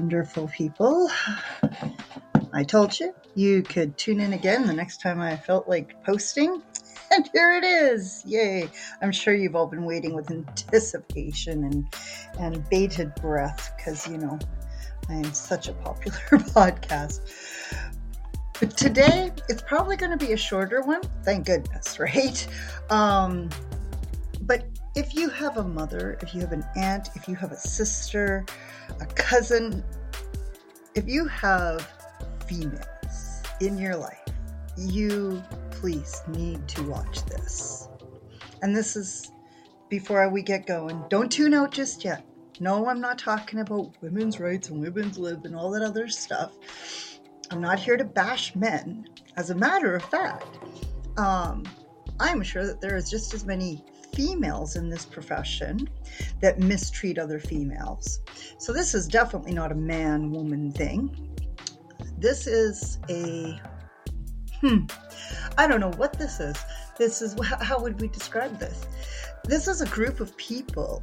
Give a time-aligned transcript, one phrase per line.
[0.00, 1.10] wonderful people.
[2.54, 6.62] I told you you could tune in again the next time I felt like posting.
[7.12, 8.22] And here it is.
[8.24, 8.68] Yay.
[9.02, 11.92] I'm sure you've all been waiting with anticipation and,
[12.38, 14.38] and bated breath because, you know,
[15.08, 17.20] I am such a popular podcast.
[18.60, 21.02] But today, it's probably going to be a shorter one.
[21.24, 22.46] Thank goodness, right?
[22.90, 23.50] Um,
[24.42, 27.56] but if you have a mother, if you have an aunt, if you have a
[27.56, 28.46] sister,
[29.00, 29.84] a cousin,
[30.94, 31.90] if you have
[32.46, 34.18] females in your life,
[34.76, 37.88] you please need to watch this.
[38.62, 39.30] And this is
[39.88, 41.02] before we get going.
[41.08, 42.24] Don't tune out just yet.
[42.58, 46.52] No, I'm not talking about women's rights and women's lib and all that other stuff.
[47.50, 49.08] I'm not here to bash men.
[49.36, 50.58] As a matter of fact,
[51.16, 51.64] um,
[52.18, 55.88] I'm sure that there is just as many females in this profession
[56.40, 58.20] that mistreat other females.
[58.58, 61.36] So this is definitely not a man woman thing.
[62.18, 63.60] This is a,
[64.60, 64.84] hmm,
[65.56, 66.56] I don't know what this is.
[66.98, 68.86] This is, how would we describe this?
[69.44, 71.02] This is a group of people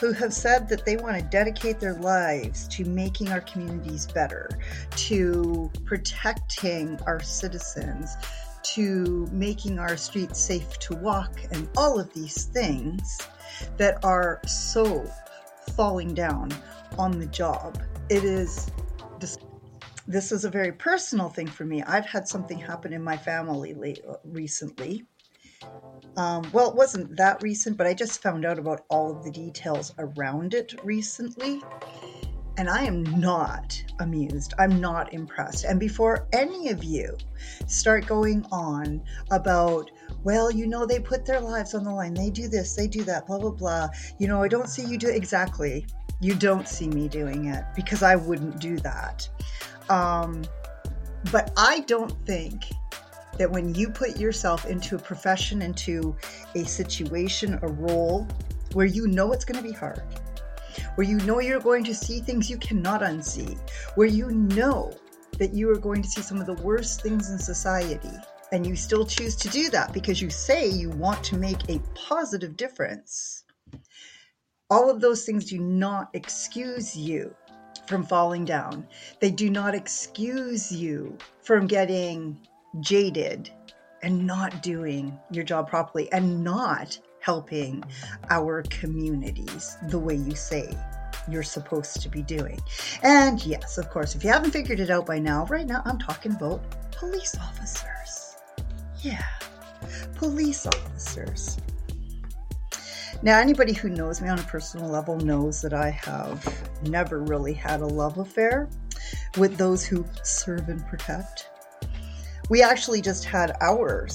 [0.00, 4.48] who have said that they want to dedicate their lives to making our communities better,
[4.96, 8.16] to protecting our citizens,
[8.64, 13.18] to making our streets safe to walk, and all of these things
[13.76, 15.08] that are so
[15.76, 16.50] falling down
[16.98, 17.80] on the job.
[18.08, 18.70] It is.
[20.06, 21.82] This is a very personal thing for me.
[21.82, 25.06] I've had something happen in my family late, recently.
[26.18, 29.30] Um, well, it wasn't that recent, but I just found out about all of the
[29.30, 31.62] details around it recently.
[32.56, 34.54] And I am not amused.
[34.58, 35.64] I'm not impressed.
[35.64, 37.16] And before any of you
[37.66, 39.90] start going on about,
[40.22, 43.02] well, you know, they put their lives on the line, they do this, they do
[43.04, 43.88] that, blah, blah, blah.
[44.18, 45.86] You know, I don't see you do exactly.
[46.20, 49.28] You don't see me doing it because I wouldn't do that.
[49.88, 50.44] Um,
[51.32, 52.64] but I don't think
[53.38, 56.16] that when you put yourself into a profession, into
[56.54, 58.28] a situation, a role
[58.72, 60.02] where you know it's going to be hard,
[60.94, 63.58] where you know you're going to see things you cannot unsee,
[63.94, 64.92] where you know
[65.38, 68.16] that you are going to see some of the worst things in society,
[68.52, 71.80] and you still choose to do that because you say you want to make a
[71.94, 73.44] positive difference,
[74.70, 77.34] all of those things do not excuse you
[77.86, 78.86] from falling down.
[79.20, 82.38] They do not excuse you from getting
[82.80, 83.50] jaded
[84.02, 87.82] and not doing your job properly and not helping
[88.28, 90.76] our communities the way you say
[91.26, 92.60] you're supposed to be doing.
[93.02, 95.98] And yes, of course, if you haven't figured it out by now, right now I'm
[95.98, 96.60] talking about
[96.92, 98.36] police officers.
[99.00, 99.24] Yeah,
[100.16, 101.56] police officers.
[103.22, 106.46] Now, anybody who knows me on a personal level knows that I have
[106.82, 108.68] never really had a love affair
[109.38, 111.48] with those who serve and protect
[112.50, 114.08] we actually just had our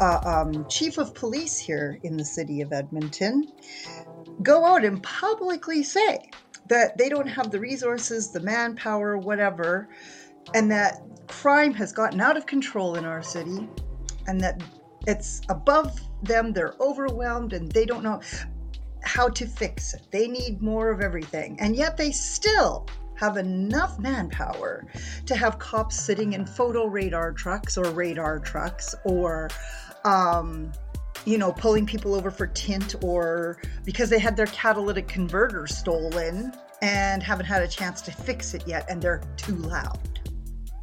[0.00, 3.46] uh, um, chief of police here in the city of Edmonton
[4.42, 6.30] go out and publicly say
[6.68, 9.88] that they don't have the resources, the manpower, whatever,
[10.54, 13.68] and that crime has gotten out of control in our city
[14.26, 14.62] and that
[15.06, 18.20] it's above them, they're overwhelmed, and they don't know
[19.02, 20.00] how to fix it.
[20.10, 21.58] They need more of everything.
[21.60, 24.84] And yet they still have enough manpower
[25.26, 29.50] to have cops sitting in photo radar trucks or radar trucks or
[30.04, 30.72] um,
[31.24, 36.52] you know pulling people over for tint or because they had their catalytic converter stolen
[36.82, 40.20] and haven't had a chance to fix it yet and they're too loud.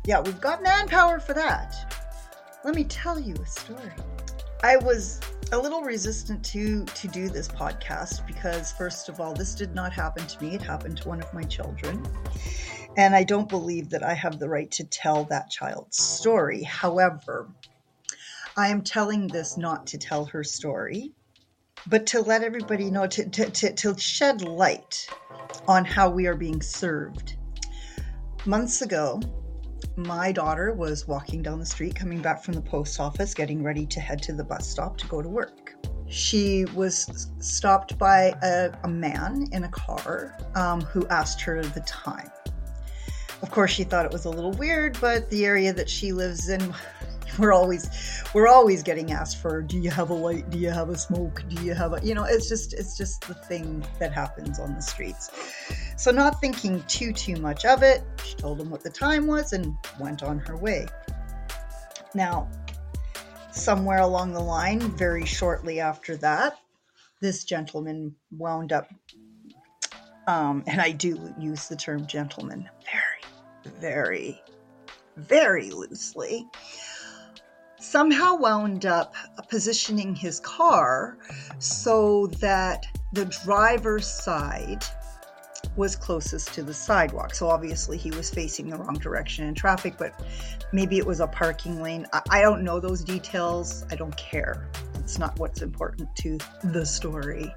[0.05, 1.95] Yeah we've got manpower for that.
[2.63, 3.91] Let me tell you a story.
[4.63, 5.19] I was
[5.53, 9.91] a little resistant to to do this podcast because first of all this did not
[9.91, 10.55] happen to me.
[10.55, 12.05] It happened to one of my children.
[12.97, 16.63] And i don't believe that i have the right to tell that child's story.
[16.63, 17.49] However
[18.55, 21.11] i am telling this not to tell her story
[21.87, 25.07] but to let everybody know to, to, to, to shed light
[25.67, 27.37] on how we are being served.
[28.45, 29.19] Months ago
[29.95, 33.85] my daughter was walking down the street coming back from the post office, getting ready
[33.87, 35.75] to head to the bus stop to go to work.
[36.07, 41.79] She was stopped by a, a man in a car um, who asked her the
[41.81, 42.29] time.
[43.41, 46.49] Of course, she thought it was a little weird, but the area that she lives
[46.49, 46.73] in,
[47.41, 47.89] we're always
[48.33, 51.43] we're always getting asked for do you have a light do you have a smoke?
[51.49, 54.75] Do you have a you know it's just it's just the thing that happens on
[54.75, 55.29] the streets.
[55.97, 59.53] So not thinking too too much of it she told him what the time was
[59.53, 60.87] and went on her way.
[62.13, 62.49] Now
[63.51, 66.57] somewhere along the line very shortly after that
[67.19, 68.87] this gentleman wound up
[70.27, 74.41] um, and I do use the term gentleman very, very,
[75.17, 76.47] very loosely,
[77.81, 79.15] somehow wound up
[79.49, 81.17] positioning his car
[81.57, 84.83] so that the driver's side
[85.75, 87.33] was closest to the sidewalk.
[87.33, 90.21] So obviously he was facing the wrong direction in traffic, but
[90.71, 92.05] maybe it was a parking lane.
[92.13, 93.85] I, I don't know those details.
[93.89, 94.69] I don't care.
[94.95, 97.53] It's not what's important to the story.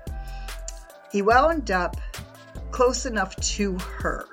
[1.12, 1.96] He wound up
[2.70, 4.26] close enough to her.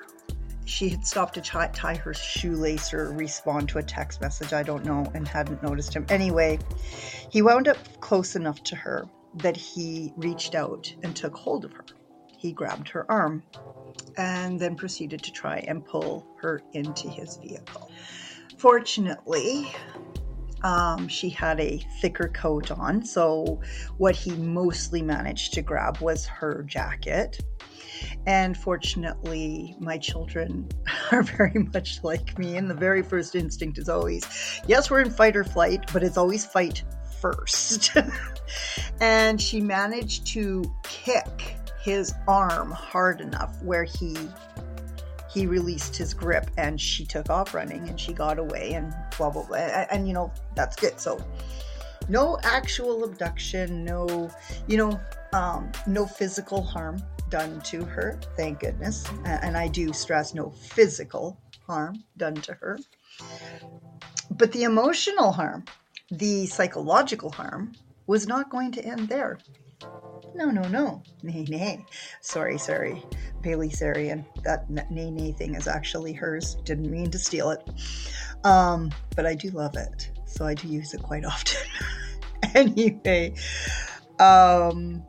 [0.72, 4.64] She had stopped to tie, tie her shoelace or respond to a text message, I
[4.64, 6.06] don't know, and hadn't noticed him.
[6.08, 6.60] Anyway,
[7.30, 9.04] he wound up close enough to her
[9.36, 11.86] that he reached out and took hold of her.
[12.38, 13.44] He grabbed her arm
[14.18, 17.92] and then proceeded to try and pull her into his vehicle.
[18.58, 19.76] Fortunately,
[20.64, 23.60] um, she had a thicker coat on, so
[23.98, 27.42] what he mostly managed to grab was her jacket.
[28.26, 30.70] And fortunately, my children
[31.12, 32.58] are very much like me.
[32.58, 34.26] And the very first instinct is always
[34.68, 36.84] yes, we're in fight or flight, but it's always fight
[37.22, 37.92] first.
[39.02, 44.16] and she managed to kick his arm hard enough where he
[45.32, 49.30] he released his grip and she took off running and she got away and blah
[49.30, 51.24] blah blah and, and you know that's good so
[52.10, 54.30] no actual abduction no
[54.68, 55.00] you know
[55.34, 57.02] um, no physical harm
[57.32, 62.78] done to her thank goodness and i do stress no physical harm done to her
[64.32, 65.64] but the emotional harm
[66.12, 67.74] the psychological harm
[68.06, 69.40] was not going to end there
[70.36, 71.04] no, no, no.
[71.24, 71.86] Nay, nay.
[72.22, 73.04] Sorry, sorry.
[73.42, 74.26] Bailey Sarian.
[74.44, 76.56] That nay, nay thing is actually hers.
[76.64, 77.68] Didn't mean to steal it.
[78.44, 80.12] Um, but I do love it.
[80.26, 81.68] So I do use it quite often.
[82.56, 83.36] anyway,
[84.20, 85.04] um,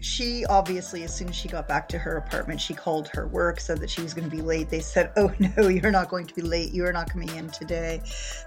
[0.00, 3.58] she obviously, as soon as she got back to her apartment, she called her work,
[3.58, 4.70] said that she was going to be late.
[4.70, 6.72] They said, "Oh no, you're not going to be late.
[6.72, 8.02] You are not coming in today."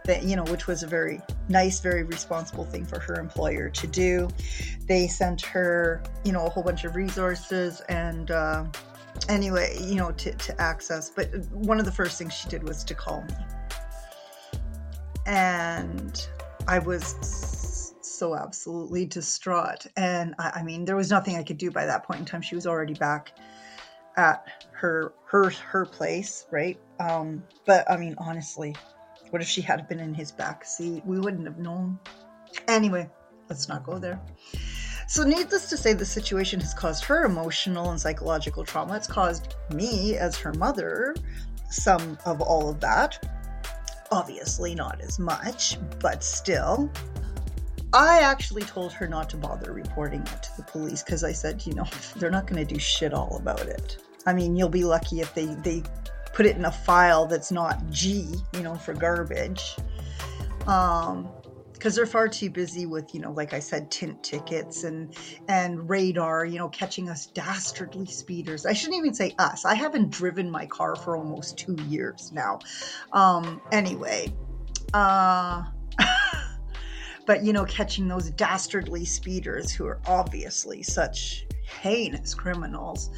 [0.05, 3.87] That you know, which was a very nice, very responsible thing for her employer to
[3.87, 4.29] do.
[4.87, 8.31] They sent her, you know, a whole bunch of resources and.
[8.31, 8.65] Uh,
[9.29, 11.09] anyway, you know, to, to access.
[11.09, 13.33] But one of the first things she did was to call me.
[15.25, 16.27] And
[16.67, 17.60] I was
[18.21, 19.87] so absolutely distraught.
[19.97, 22.43] And I, I, mean, there was nothing I could do by that point in time.
[22.43, 23.31] She was already back
[24.15, 26.79] at her her her place, right?
[26.99, 28.75] Um, but I mean, honestly,
[29.31, 31.03] what if she had been in his back seat?
[31.03, 31.97] We wouldn't have known.
[32.67, 33.09] Anyway,
[33.49, 34.21] let's not go there.
[35.07, 38.97] So, needless to say, the situation has caused her emotional and psychological trauma.
[38.97, 41.15] It's caused me, as her mother,
[41.71, 43.17] some of all of that.
[44.11, 46.91] Obviously, not as much, but still.
[47.93, 51.65] I actually told her not to bother reporting it to the police because I said,
[51.65, 51.85] you know,
[52.15, 53.97] they're not going to do shit all about it.
[54.25, 55.83] I mean, you'll be lucky if they they
[56.33, 59.75] put it in a file that's not G, you know, for garbage.
[60.67, 61.29] Um,
[61.73, 65.15] because they're far too busy with, you know, like I said, tint tickets and
[65.47, 68.67] and radar, you know, catching us dastardly speeders.
[68.67, 69.65] I shouldn't even say us.
[69.65, 72.59] I haven't driven my car for almost two years now.
[73.11, 74.31] Um, anyway,
[74.93, 75.63] uh
[77.25, 83.09] but you know catching those dastardly speeders who are obviously such heinous criminals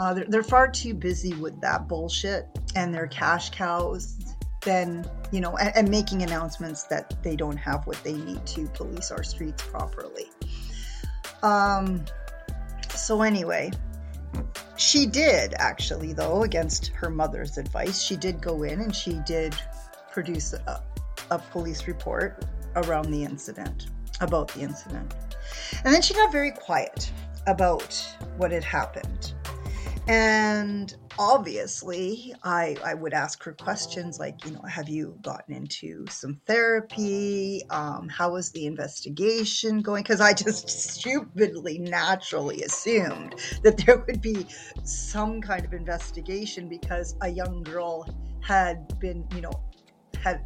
[0.00, 5.40] uh, they're, they're far too busy with that bullshit and their cash cows than you
[5.40, 9.22] know and, and making announcements that they don't have what they need to police our
[9.22, 10.26] streets properly.
[11.42, 12.04] Um
[12.90, 13.70] so anyway
[14.76, 19.54] she did actually though against her mother's advice she did go in and she did
[20.10, 20.82] produce a,
[21.30, 22.44] a police report
[22.76, 23.88] around the incident,
[24.20, 25.14] about the incident.
[25.84, 27.10] And then she got very quiet
[27.46, 27.94] about
[28.36, 29.34] what had happened.
[30.08, 36.04] And obviously, I, I would ask her questions like, you know, have you gotten into
[36.08, 37.62] some therapy?
[37.70, 40.02] Um, how was the investigation going?
[40.02, 44.46] Because I just stupidly, naturally assumed that there would be
[44.82, 48.08] some kind of investigation because a young girl
[48.40, 49.52] had been, you know,
[50.22, 50.42] had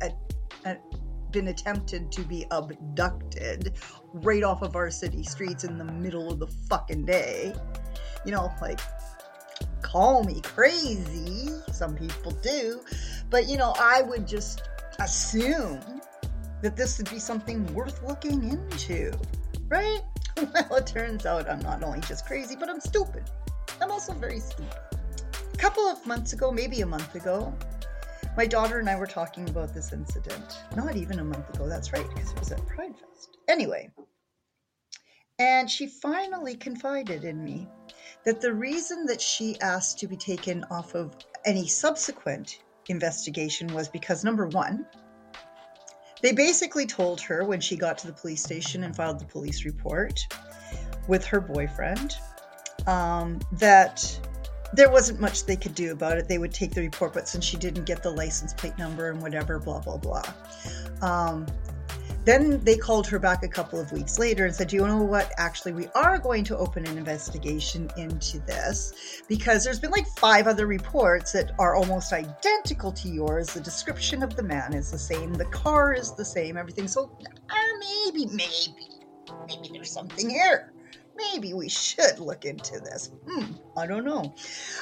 [0.66, 0.76] a
[1.35, 3.73] been attempted to be abducted
[4.14, 7.53] right off of our city streets in the middle of the fucking day.
[8.25, 8.81] You know, like,
[9.83, 11.50] call me crazy.
[11.73, 12.81] Some people do.
[13.29, 14.62] But, you know, I would just
[15.00, 16.00] assume
[16.62, 19.12] that this would be something worth looking into,
[19.69, 20.00] right?
[20.37, 23.23] Well, it turns out I'm not only just crazy, but I'm stupid.
[23.81, 24.67] I'm also very stupid.
[25.53, 27.55] A couple of months ago, maybe a month ago,
[28.37, 31.69] my daughter and I were talking about this incident not even a month ago.
[31.69, 33.38] That's right, because it was at Pride Fest.
[33.49, 33.91] Anyway,
[35.38, 37.69] and she finally confided in me
[38.25, 41.14] that the reason that she asked to be taken off of
[41.45, 44.87] any subsequent investigation was because number one,
[46.23, 49.64] they basically told her when she got to the police station and filed the police
[49.64, 50.26] report
[51.07, 52.17] with her boyfriend
[52.87, 54.19] um, that
[54.75, 56.28] there wasn't much they could do about it.
[56.28, 59.21] They would take the report, but since she didn't get the license plate number and
[59.21, 60.23] whatever, blah, blah, blah.
[61.02, 61.47] Um,
[62.25, 65.02] then they called her back a couple of weeks later and said, "Do You know
[65.02, 65.33] what?
[65.37, 70.47] Actually, we are going to open an investigation into this because there's been like five
[70.47, 73.49] other reports that are almost identical to yours.
[73.49, 76.88] The description of the man is the same, the car is the same, everything.
[76.88, 77.11] So
[77.50, 78.75] uh, maybe, maybe,
[79.47, 80.74] maybe there's something here.
[81.16, 83.11] Maybe we should look into this.
[83.28, 84.35] Hmm, I don't know.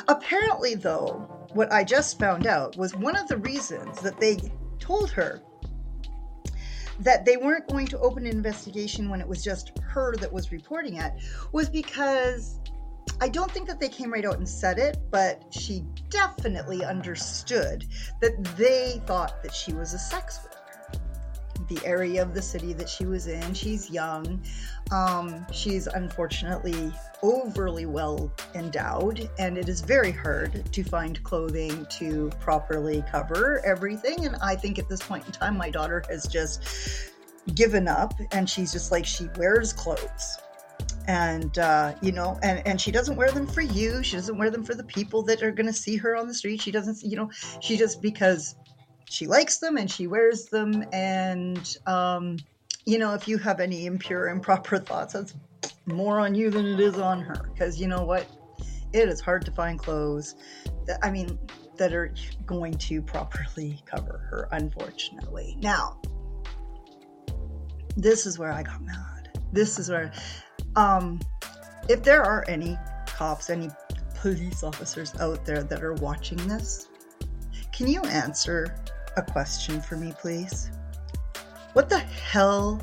[0.09, 4.39] Apparently, though, what I just found out was one of the reasons that they
[4.79, 5.43] told her
[7.01, 10.53] that they weren't going to open an investigation when it was just her that was
[10.53, 11.12] reporting it
[11.53, 12.61] was because
[13.21, 17.87] I don't think that they came right out and said it, but she definitely understood
[18.21, 20.52] that they thought that she was a sex worker.
[21.73, 24.43] The area of the city that she was in, she's young.
[24.91, 32.31] Um, she's unfortunately overly well endowed, and it is very hard to find clothing to
[32.41, 34.26] properly cover everything.
[34.26, 36.62] And I think at this point in time, my daughter has just
[37.55, 40.38] given up, and she's just like, she wears clothes.
[41.09, 44.02] And uh, you know, and and she doesn't wear them for you.
[44.02, 46.35] She doesn't wear them for the people that are going to see her on the
[46.35, 46.61] street.
[46.61, 48.57] She doesn't, you know, she just because
[49.12, 50.85] she likes them and she wears them.
[50.92, 52.38] And um,
[52.87, 55.35] you know, if you have any impure, improper thoughts, that's
[55.87, 57.50] more on you than it is on her.
[57.52, 58.26] Because you know what?
[58.92, 60.35] It is hard to find clothes.
[60.87, 61.38] That, I mean,
[61.76, 62.14] that are
[62.47, 65.57] going to properly cover her, unfortunately.
[65.61, 66.00] Now,
[67.97, 69.38] this is where I got mad.
[69.52, 70.12] This is where,
[70.76, 71.21] um,
[71.88, 73.69] if there are any cops, any
[74.14, 76.88] police officers out there that are watching this,
[77.73, 78.75] can you answer
[79.16, 80.71] a question for me, please?
[81.73, 82.81] What the hell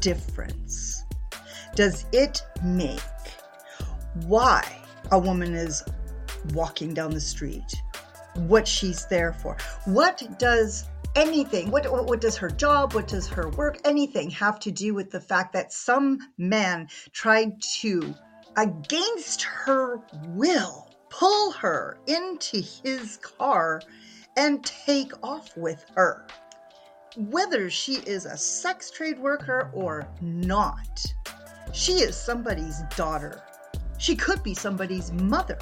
[0.00, 1.04] difference
[1.74, 3.00] does it make
[4.26, 4.64] why
[5.10, 5.84] a woman is
[6.52, 7.82] walking down the street?
[8.34, 9.56] What she's there for?
[9.84, 10.84] What does
[11.16, 15.10] anything what, what, does her job what does her work anything have to do with
[15.10, 18.14] the fact that some man tried to
[18.56, 23.80] against her will pull her into his car
[24.38, 26.26] and take off with her
[27.18, 31.04] whether she is a sex trade worker or not,
[31.72, 33.42] she is somebody's daughter.
[33.98, 35.58] She could be somebody's mother.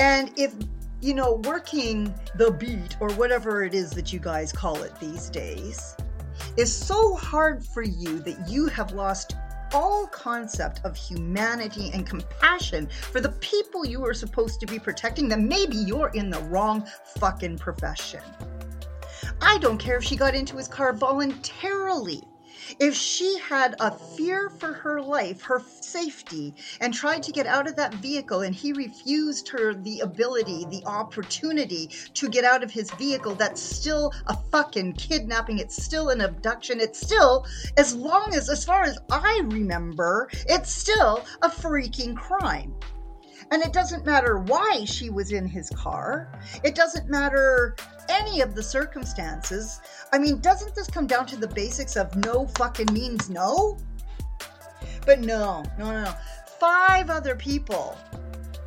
[0.00, 0.52] And if,
[1.00, 5.30] you know, working the beat or whatever it is that you guys call it these
[5.30, 5.96] days
[6.56, 9.36] is so hard for you that you have lost
[9.74, 15.28] all concept of humanity and compassion for the people you are supposed to be protecting,
[15.28, 18.22] then maybe you're in the wrong fucking profession.
[19.40, 22.22] I don't care if she got into his car voluntarily.
[22.78, 27.68] If she had a fear for her life, her safety, and tried to get out
[27.68, 32.70] of that vehicle, and he refused her the ability, the opportunity to get out of
[32.70, 35.58] his vehicle, that's still a fucking kidnapping.
[35.58, 36.80] It's still an abduction.
[36.80, 42.74] It's still, as long as, as far as I remember, it's still a freaking crime.
[43.50, 46.28] And it doesn't matter why she was in his car.
[46.62, 47.76] It doesn't matter
[48.08, 49.80] any of the circumstances.
[50.12, 53.78] I mean, doesn't this come down to the basics of no fucking means no?
[55.06, 56.14] But no, no, no, no.
[56.58, 57.98] Five other people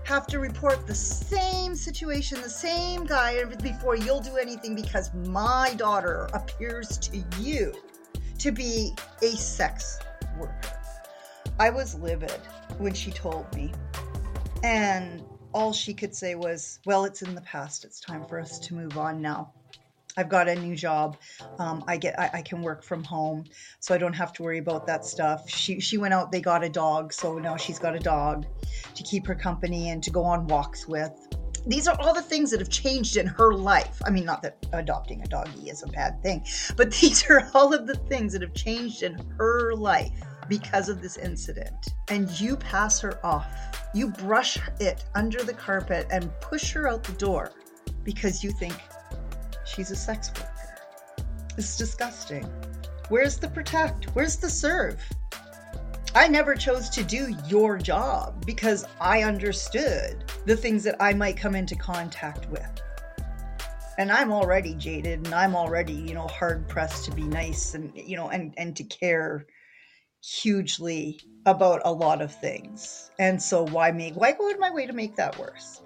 [0.03, 5.73] have to report the same situation, the same guy before you'll do anything because my
[5.75, 7.73] daughter appears to you
[8.37, 9.99] to be a sex
[10.39, 10.79] worker.
[11.59, 12.39] I was livid
[12.77, 13.73] when she told me
[14.67, 17.85] and all she could say was, Well, it's in the past.
[17.85, 19.53] It's time for us to move on now.
[20.17, 21.15] I've got a new job.
[21.59, 23.45] Um, I get I, I, can work from home,
[23.79, 25.47] so I don't have to worry about that stuff.
[25.47, 26.31] She she went out.
[26.31, 28.45] They got a dog, so now she's got a dog
[28.95, 31.13] to keep her company and to go on walks with.
[31.67, 34.01] These are all the things that have changed in her life.
[34.05, 36.43] I mean, not that adopting a doggy is a bad thing,
[36.75, 41.01] but these are all of the things that have changed in her life because of
[41.01, 41.93] this incident.
[42.09, 43.47] And you pass her off
[43.93, 47.51] you brush it under the carpet and push her out the door
[48.03, 48.75] because you think
[49.65, 50.77] she's a sex worker.
[51.57, 52.43] It's disgusting.
[53.09, 54.05] Where's the protect?
[54.15, 55.01] Where's the serve?
[56.13, 61.37] I never chose to do your job because I understood the things that I might
[61.37, 62.81] come into contact with.
[63.97, 67.91] And I'm already jaded and I'm already, you know, hard pressed to be nice and,
[67.95, 69.45] you know, and, and to care
[70.23, 73.11] hugely about a lot of things.
[73.19, 75.81] And so why make why go out of my way to make that worse?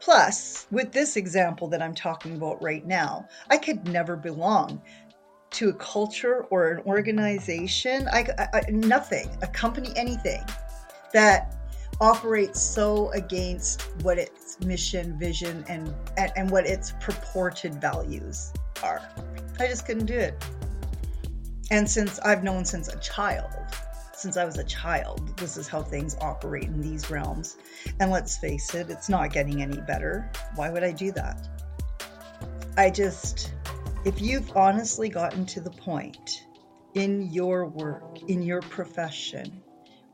[0.00, 4.82] Plus, with this example that I'm talking about right now, I could never belong
[5.52, 10.44] to a culture or an organization, I, I, nothing, a company, anything
[11.12, 11.54] that
[12.00, 18.52] operates so against what its mission, vision, and, and, and what its purported values
[18.82, 19.00] are.
[19.60, 20.44] I just couldn't do it.
[21.70, 23.50] And since I've known since a child,
[24.12, 27.56] since I was a child, this is how things operate in these realms.
[28.00, 30.30] And let's face it, it's not getting any better.
[30.56, 31.48] Why would I do that?
[32.76, 33.52] I just,
[34.04, 36.46] if you've honestly gotten to the point
[36.94, 39.62] in your work, in your profession,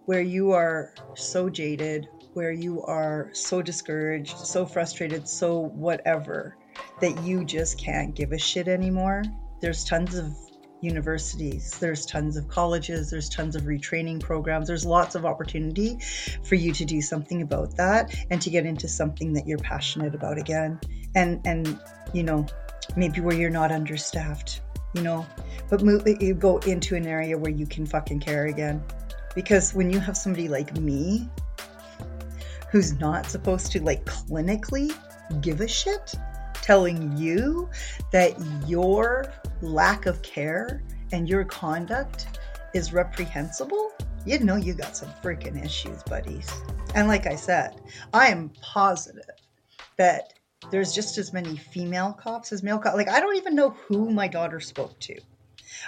[0.07, 6.57] where you are so jaded, where you are so discouraged, so frustrated, so whatever,
[7.01, 9.25] that you just can't give a shit anymore,
[9.61, 10.35] there's tons of
[10.83, 15.99] universities, there's tons of colleges, there's tons of retraining programs, there's lots of opportunity
[16.45, 20.15] for you to do something about that and to get into something that you're passionate
[20.15, 20.81] about again.
[21.15, 21.79] And and
[22.13, 22.47] you know,
[22.97, 24.61] maybe where you're not understaffed,
[24.95, 25.27] you know,
[25.69, 28.83] but move you go into an area where you can fucking care again.
[29.35, 31.29] Because when you have somebody like me
[32.71, 34.93] who's not supposed to like clinically
[35.41, 36.15] give a shit,
[36.63, 37.69] telling you
[38.13, 38.35] that
[38.67, 42.39] your lack of care and your conduct
[42.75, 43.93] is reprehensible,
[44.27, 46.51] you know you got some freaking issues, buddies.
[46.95, 47.81] And like I said,
[48.13, 49.25] I am positive
[49.97, 50.35] that
[50.71, 52.97] there's just as many female cops as male cops.
[52.97, 55.19] Like, I don't even know who my daughter spoke to.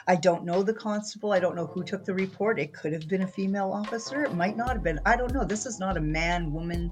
[0.07, 1.33] I don't know the constable.
[1.33, 2.59] I don't know who took the report.
[2.59, 4.25] It could have been a female officer.
[4.25, 5.01] It might not have been.
[5.05, 5.45] I don't know.
[5.45, 6.91] This is not a man woman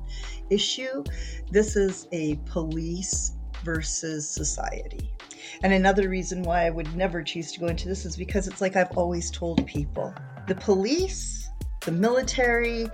[0.51, 1.05] issue.
[1.51, 5.11] This is a police versus society.
[5.63, 8.61] And another reason why I would never choose to go into this is because it's
[8.61, 10.15] like I've always told people
[10.47, 11.49] the police,
[11.85, 12.85] the military,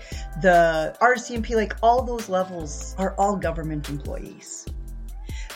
[0.42, 4.66] the RCMP, like all those levels are all government employees.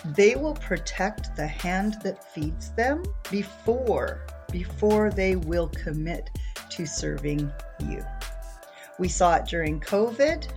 [0.04, 6.30] They will protect the hand that feeds them before before they will commit
[6.70, 7.50] to serving
[7.88, 8.04] you.
[8.98, 10.48] We saw it during COVID.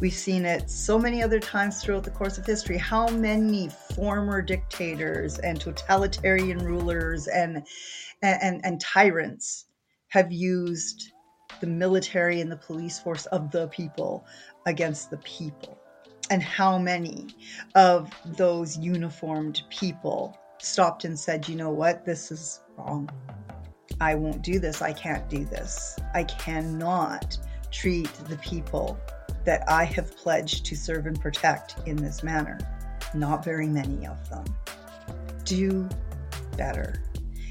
[0.00, 2.76] We've seen it so many other times throughout the course of history.
[2.76, 7.64] How many former dictators and totalitarian rulers and,
[8.22, 9.66] and, and tyrants
[10.08, 11.12] have used
[11.60, 14.26] the military and the police force of the people
[14.66, 15.78] against the people?
[16.30, 17.28] And how many
[17.74, 23.08] of those uniformed people stopped and said, you know what, this is wrong.
[24.00, 24.82] I won't do this.
[24.82, 25.96] I can't do this.
[26.14, 27.38] I cannot
[27.70, 28.98] treat the people
[29.44, 32.58] that I have pledged to serve and protect in this manner.
[33.14, 34.44] Not very many of them.
[35.44, 35.88] Do
[36.56, 37.02] better.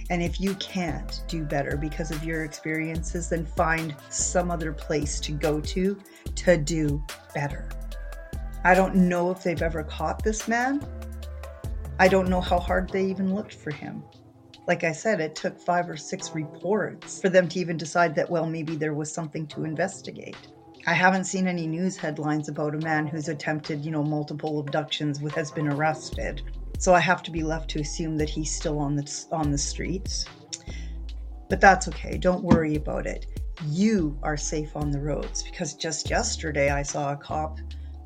[0.10, 5.20] And if you can't do better because of your experiences, then find some other place
[5.22, 6.00] to go to
[6.36, 7.04] to do
[7.34, 7.70] better.
[8.64, 10.86] I don't know if they've ever caught this man.
[12.00, 14.04] I don't know how hard they even looked for him.
[14.68, 18.30] Like I said, it took five or six reports for them to even decide that,
[18.30, 20.38] well, maybe there was something to investigate.
[20.86, 25.22] I haven't seen any news headlines about a man who's attempted, you know, multiple abductions
[25.22, 26.42] with, has been arrested.
[26.78, 29.58] So I have to be left to assume that he's still on the on the
[29.58, 30.26] streets.
[31.50, 32.18] But that's okay.
[32.18, 33.28] Don't worry about it.
[33.66, 37.60] You are safe on the roads because just yesterday I saw a cop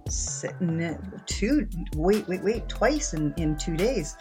[0.07, 4.15] sitting in two wait wait wait twice in in 2 days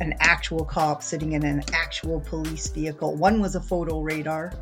[0.00, 4.52] an actual cop sitting in an actual police vehicle one was a photo radar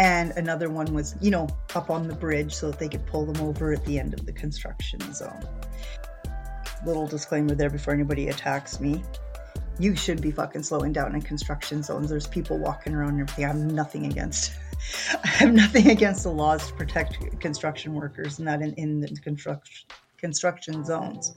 [0.00, 3.26] and another one was, you know, up on the bridge so that they could pull
[3.26, 5.46] them over at the end of the construction zone.
[6.86, 9.02] Little disclaimer there before anybody attacks me.
[9.78, 12.08] You should be fucking slowing down in construction zones.
[12.08, 13.44] There's people walking around and everything.
[13.44, 14.52] I have nothing against.
[15.22, 19.08] I have nothing against the laws to protect construction workers, and not in, in the
[19.08, 19.86] construction
[20.16, 21.34] construction zones.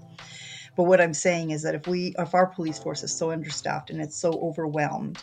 [0.77, 3.89] But what I'm saying is that if we, if our police force is so understaffed
[3.89, 5.21] and it's so overwhelmed,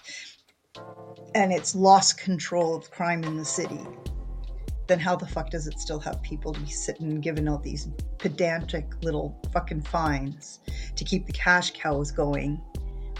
[1.35, 3.81] and it's lost control of crime in the city,
[4.87, 7.89] then how the fuck does it still have people to be sitting giving out these
[8.19, 10.61] pedantic little fucking fines
[10.97, 12.61] to keep the cash cows going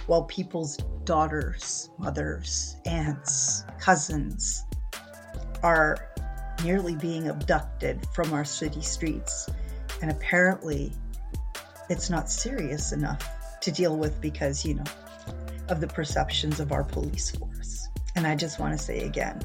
[0.07, 4.65] while people's daughters, mothers, aunts, cousins
[5.63, 6.09] are
[6.65, 9.49] nearly being abducted from our city streets?
[10.03, 10.93] And apparently,
[11.89, 14.85] it's not serious enough to deal with because, you know,
[15.71, 17.89] of the perceptions of our police force.
[18.17, 19.41] And I just want to say again,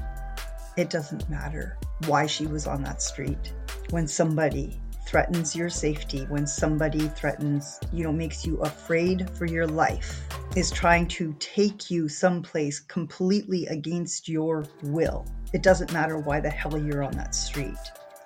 [0.76, 3.54] it doesn't matter why she was on that street.
[3.92, 9.68] When somebody threatens your safety, when somebody threatens, you know, makes you afraid for your
[9.68, 15.26] life, is trying to take you someplace completely against your will.
[15.54, 17.78] It doesn't matter why the hell you're on that street.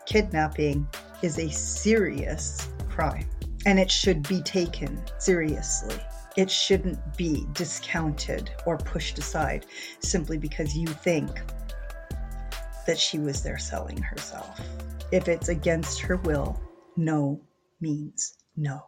[0.06, 0.88] Kidnapping
[1.22, 3.28] is a serious crime
[3.66, 6.00] and it should be taken seriously.
[6.39, 9.65] It shouldn't be discounted or pushed aside
[9.99, 11.30] simply because you think
[12.88, 14.58] that she was there selling herself.
[15.12, 16.58] If it's against her will,
[16.95, 17.41] no
[17.82, 18.86] means no.